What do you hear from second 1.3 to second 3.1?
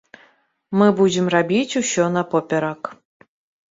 рабіць усё напоперак.